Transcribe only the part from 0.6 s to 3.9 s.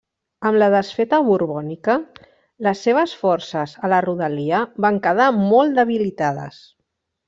la desfeta borbònica, les seves forces